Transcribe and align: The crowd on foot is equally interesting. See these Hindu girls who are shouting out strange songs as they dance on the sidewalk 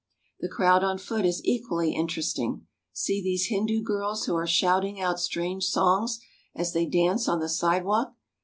The 0.39 0.49
crowd 0.49 0.83
on 0.83 0.97
foot 0.97 1.27
is 1.27 1.45
equally 1.45 1.93
interesting. 1.93 2.65
See 2.91 3.21
these 3.21 3.49
Hindu 3.49 3.83
girls 3.83 4.25
who 4.25 4.33
are 4.35 4.47
shouting 4.47 4.99
out 4.99 5.19
strange 5.19 5.65
songs 5.65 6.19
as 6.55 6.73
they 6.73 6.87
dance 6.87 7.27
on 7.27 7.39
the 7.39 7.47
sidewalk 7.47 8.15